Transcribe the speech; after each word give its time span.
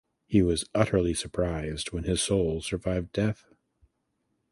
He 0.25 0.41
was 0.41 0.67
utterly 0.73 1.13
surprised 1.13 1.91
when 1.91 2.05
his 2.05 2.23
soul 2.23 2.63
survived 2.63 3.11
death. 3.11 3.45